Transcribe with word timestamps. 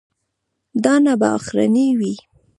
دا 0.83 0.93
نه 1.05 1.13
به 1.19 1.27
اخرنی 1.37 1.87
وي. 1.99 2.13